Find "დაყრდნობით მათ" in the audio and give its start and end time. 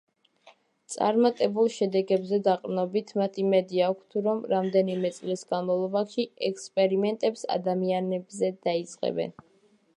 2.47-3.37